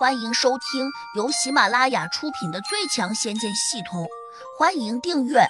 [0.00, 4.04] 欢迎收听由喜马拉雅出品的《最强仙剑系统》，
[4.58, 5.40] 欢迎订阅。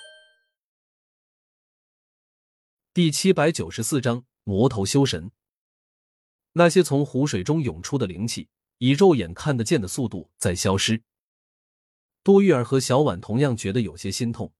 [2.92, 5.30] 第七百九十四章魔头修神。
[6.54, 11.04] 那些从湖水中涌出的灵气，以肉眼看得见的速度在消失。
[12.24, 14.52] 多玉儿和小婉同样觉得有些心痛，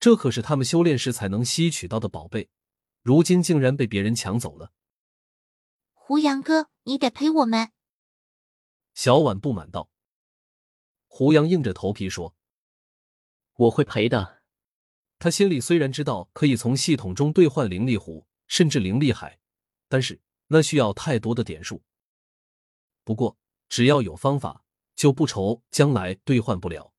[0.00, 2.48] 这可是他们修炼时才能吸取到的宝贝，
[3.02, 4.72] 如今竟然被别人抢走了。
[5.92, 7.68] 胡杨哥，你得陪我们。
[8.96, 9.90] 小婉不满道。
[11.06, 12.34] 胡杨硬着头皮说
[13.54, 14.42] ：“我会赔的。”
[15.20, 19.38] 他心里虽然知道可以从系统中兑换灵力湖，甚至灵力海，
[19.88, 21.82] 但是那需要太多的点数。
[23.04, 23.36] 不过
[23.68, 24.64] 只要有方法，
[24.94, 26.94] 就不愁将来兑换不了。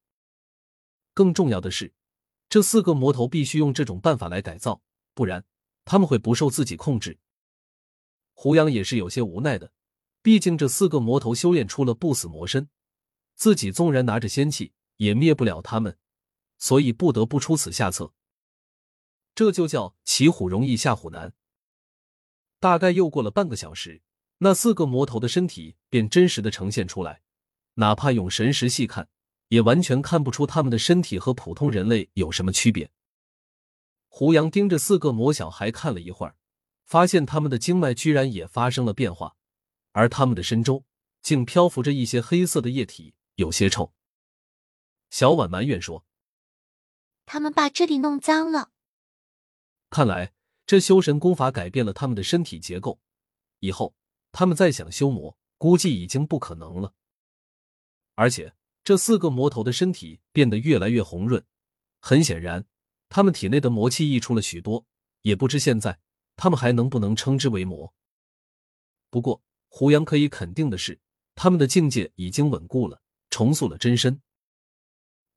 [1.16, 1.96] 更重要的是，
[2.48, 4.84] 这四个魔头必须用这种办法来改造，
[5.16, 5.44] 不然
[5.84, 7.18] 他们会不受自己控制。
[8.34, 9.74] 胡杨也是有些无奈的。
[10.22, 12.70] 毕竟这四个魔头修炼出了不死魔身，
[13.36, 15.98] 自己纵然拿着仙器也灭不了他们，
[16.58, 18.14] 所以不得不出此下策。
[19.36, 21.34] 这就叫骑虎容易下虎难。
[22.60, 24.02] 大概又过了半个小时，
[24.40, 27.22] 那四个魔头的身体便真实的呈现出来，
[27.76, 29.08] 哪怕用神识细看，
[29.50, 32.92] 也完全看不出他们的身体和普通人类有什么区别。
[34.08, 36.36] 胡杨盯着四个魔小孩看了一会儿，
[36.84, 39.36] 发现他们的经脉居然也发生了变化。
[39.98, 40.86] 而他们的身周
[41.24, 43.96] 竟漂浮着一些黑色的液体，有些臭。
[45.10, 46.06] 小婉埋怨说
[47.26, 48.70] ：“他们把这里弄脏了。”
[49.90, 50.36] 看来
[50.68, 53.00] 这修神功法改变了他们的身体结构，
[53.60, 53.96] 以后
[54.32, 56.94] 他们再想修魔，估计已经不可能了。
[58.14, 58.54] 而且
[58.84, 61.44] 这四个魔头的身体变得越来越红润，
[62.00, 62.68] 很显然，
[63.10, 64.86] 他们体内的魔气溢出了许多。
[65.24, 66.00] 也不知现在
[66.36, 67.96] 他们还能不能称之为魔。
[69.10, 69.42] 不过。
[69.78, 71.00] 胡杨可以肯定的是，
[71.36, 74.20] 他们的境界已经稳固了，重塑了真身。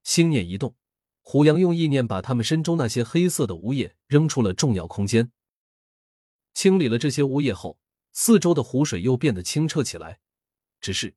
[0.02, 0.74] 心念一动，
[1.20, 5.31] 胡杨用意念把他们身中那些黑色的污液扔出了重要空间。
[6.54, 7.78] 清理了这些污液后，
[8.14, 10.20] 四周的湖水又变得清澈起来。
[10.81, 11.14] 只是，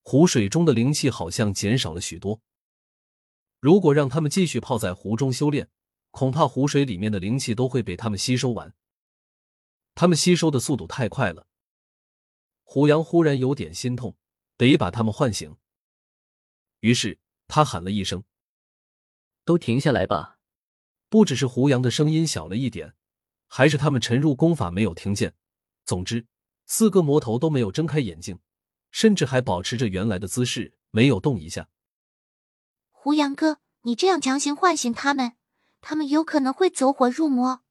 [0.00, 2.40] 湖水中的灵气好像减少了许多。
[3.60, 5.68] 如果让他们继续泡在湖中修炼，
[6.10, 8.74] 恐怕湖水里面的灵气都会被他们吸收完。
[9.94, 11.46] 他们吸收的速度太快了。
[12.72, 14.16] 胡杨忽然有点心痛，
[14.56, 15.58] 得把他们唤醒。
[16.80, 18.24] 于是他喊了一声
[19.44, 20.38] ：“都停下来吧！”
[21.10, 22.94] 不只是胡杨的声音小了一点，
[23.46, 25.34] 还是他们沉入功法没有听见。
[25.84, 26.26] 总之，
[26.64, 28.38] 四个魔头都没有睁开眼睛，
[28.90, 31.68] 甚至还保持着原来的姿势，没有动一下。
[32.90, 35.34] 胡杨哥，你这样强行唤醒他们，
[35.82, 37.64] 他们有可能会走火入魔。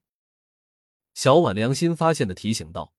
[1.15, 2.93] 小婉良心发现的提醒道。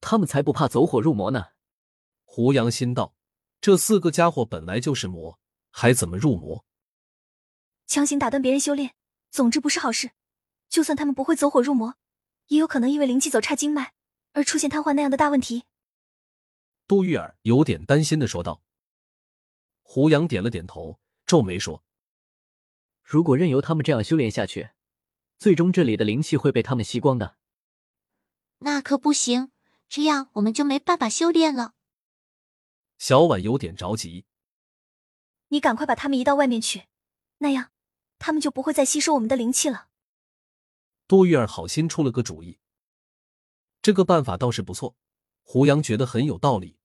[0.00, 1.46] 他们才不怕走火入魔呢！
[2.24, 3.14] 胡杨心道
[3.60, 5.38] ：“这四个家伙本来就是魔，
[5.70, 6.64] 还怎么入魔？
[7.86, 8.94] 强行打断别人修炼，
[9.30, 10.12] 总之不是好事。
[10.68, 11.96] 就算他们不会走火入魔，
[12.48, 13.94] 也有可能因为灵气走差经脉
[14.32, 15.64] 而出现瘫痪那样的大问题。”
[16.86, 18.62] 杜玉儿有点担心的说道。
[19.82, 21.82] 胡杨点了点头，皱眉说
[23.02, 24.70] ：“如果任由他们这样修炼下去，
[25.38, 27.36] 最终这里的灵气会被他们吸光的。”
[28.60, 29.50] 那可不行，
[29.88, 31.74] 这样我们就没办法修炼了。
[32.98, 34.26] 小婉有点着急，
[35.48, 36.88] 你赶快把他们移到外面去，
[37.38, 37.70] 那样
[38.18, 39.88] 他们就不会再吸收我们的灵气了。
[41.06, 42.58] 杜玉儿好心出了个主意，
[43.80, 44.96] 这个办法倒是不错。
[45.42, 46.78] 胡杨觉得很有道理，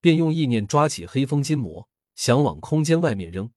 [0.00, 3.50] 便用意念抓起黑风金魔，想往空间外面扔。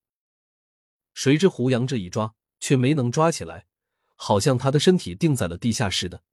[1.13, 3.67] 谁知胡杨这一抓，却没能抓起来，
[4.16, 6.23] 好像他的身体定在了地下似的。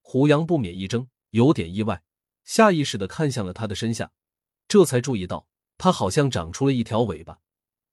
[0.00, 2.04] 胡杨不免一怔，有点意外，
[2.44, 4.12] 下意识的看向了他的身下，
[4.68, 7.40] 这才注意到他好像长出了一条尾巴，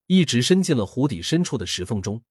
[0.06, 2.24] 一直伸进了湖底深处的石缝中。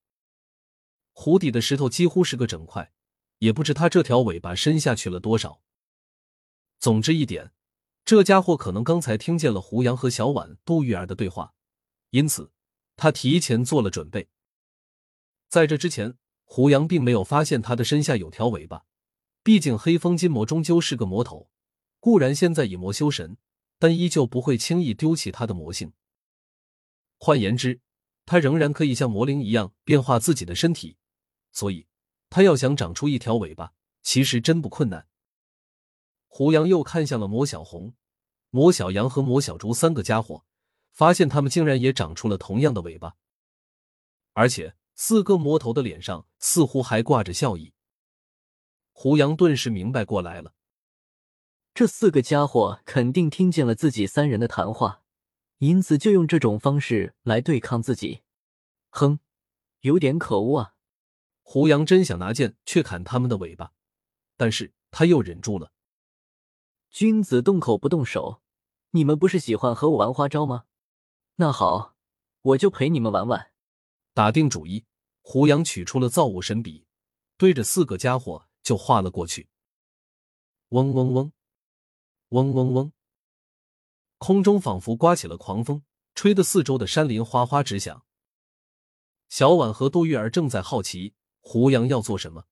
[1.10, 2.92] 湖底的石头几乎是个整块，
[3.38, 5.60] 也不知他这条尾巴伸下去了多少。
[6.78, 7.50] 总之一点，
[8.04, 11.54] 这家伙可能刚才听见了胡杨和小婉、杜玉儿的对话，
[12.10, 12.52] 因此
[12.94, 14.28] 他提前做了准备。
[15.48, 18.84] 在这之前，胡杨并没有发现他的身下有条尾巴。
[19.42, 21.50] 毕竟黑风金魔终究是个魔头，
[21.98, 23.38] 固然现在以魔修神，
[23.78, 25.92] 但依旧不会轻易丢弃他的魔性。
[27.18, 27.80] 换言之，
[28.26, 30.96] 他仍然可以像魔灵一样变化自己的身体，
[31.52, 31.86] 所以
[32.28, 33.72] 他要想长出一条尾巴，
[34.02, 35.06] 其实真不困难。
[36.28, 37.94] 胡杨又看向了魔小红、
[38.50, 40.44] 魔小羊和魔小竹三个家伙，
[40.92, 43.16] 发现他们竟然也长出了同样的尾巴，
[44.34, 47.72] 而且四个魔头的脸上似乎还挂着笑意。
[49.02, 50.52] 胡杨顿时明白过来了，
[51.72, 55.00] 这四个家伙肯定听见了自己三人的谈话，
[55.56, 58.20] 因此就用这种方式来对抗自己。
[58.90, 59.18] 哼，
[59.80, 60.74] 有点可恶啊！
[61.40, 63.72] 胡杨真想拿剑去砍他们的尾巴，
[64.36, 65.72] 但是他又忍住了。
[66.90, 68.42] 君子动口不动手，
[68.90, 70.64] 你们不是喜欢和我玩花招吗？
[71.36, 71.96] 那好，
[72.42, 73.50] 我就陪你们玩玩。
[74.12, 74.84] 打定主意，
[75.22, 76.84] 胡杨取出了造物神笔，
[77.38, 79.48] 对着四个家伙就画了过去。
[80.68, 81.32] 嗡嗡嗡，
[82.28, 82.92] 嗡嗡嗡，
[84.18, 85.82] 空中仿佛刮起了狂风，
[86.14, 88.04] 吹得四周的山林哗哗直响。
[89.28, 91.14] 小婉和杜玉儿正在好奇。
[91.40, 92.44] 胡杨要做什么？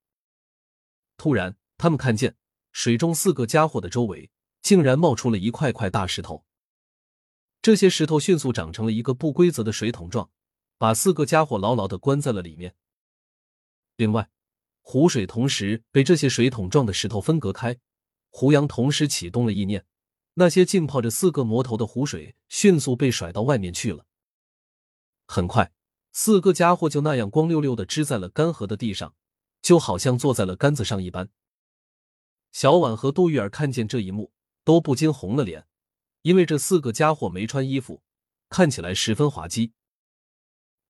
[1.16, 2.36] 突然，他们看见
[2.72, 6.44] 水中四个家伙的周围竟然冒出了一块块大石头。
[7.62, 10.32] 这些石头迅速长成了一个不规则的水桶状，
[10.78, 12.74] 把四个家伙牢牢的关在了里面。
[13.94, 14.30] 另外，
[14.90, 17.78] 湖水同时被这些水桶状的石头分隔开。
[18.30, 19.84] 胡杨同时启动了意念，
[20.32, 24.06] 那些浸泡着四个魔头的湖水迅速被甩到外面去了。
[25.26, 25.70] 很快。
[26.10, 29.14] 四个家伙就那样光溜溜的支在了干涸的地上，
[29.60, 31.28] 就好像坐在了杆子上一般。
[32.50, 34.32] 小婉和杜玉儿看见这一幕，
[34.64, 35.66] 都不禁红了脸，
[36.22, 38.00] 因为这四个家伙没穿衣服，
[38.48, 39.74] 看起来十分滑稽，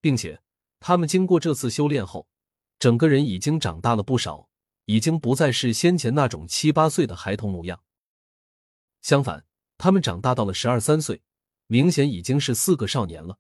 [0.01, 0.41] 并且
[0.79, 2.29] 他们经过这次修炼后，
[2.79, 4.49] 整个人已经长大了不少，
[4.85, 7.83] 已经不再是先前那种七八岁的孩童模样。
[9.03, 9.45] 相反，
[9.77, 11.23] 他们长大到了十二三岁，
[11.67, 13.39] 明显已经是四个少年了。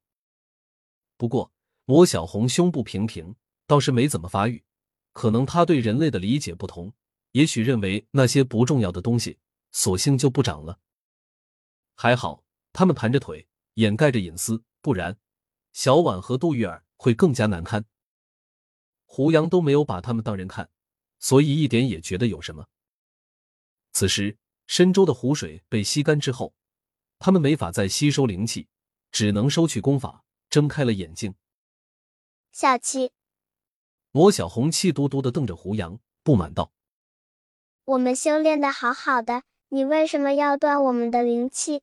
[1.16, 1.52] 不过，
[1.84, 3.34] 魔小红胸部平平，
[3.66, 4.64] 倒是没怎么发育。
[5.12, 6.92] 可能他对人类的理解不同，
[7.32, 9.38] 也许认为那些不重要的东西，
[9.72, 10.78] 索性就不长了。
[11.96, 15.18] 还好，他们盘着腿，掩盖着隐私，不然
[15.72, 17.84] 小婉和杜玉儿会更加难堪。
[19.10, 20.68] 胡杨都没有把他们当人看，
[21.18, 22.68] 所以一点也觉得有什么。
[23.90, 26.52] 此时，深州的湖水被吸干之后，
[27.18, 28.68] 他们没法再吸收灵气，
[29.10, 31.34] 只能收取功法，睁开了眼睛。
[32.52, 33.10] 小七，
[34.12, 36.70] 罗小红气嘟嘟的瞪着胡杨，不满道
[37.86, 41.82] ：“我们修炼的好好的，你为什么要断我们的灵气？”